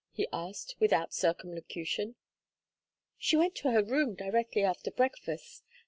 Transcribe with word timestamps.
he 0.11 0.27
asked, 0.33 0.75
without 0.79 1.13
circumlocution. 1.13 2.15
"She 3.19 3.37
went 3.37 3.53
to 3.57 3.69
her 3.69 3.83
room 3.83 4.15
directly 4.15 4.63
after 4.63 4.89
breakfast. 4.89 5.61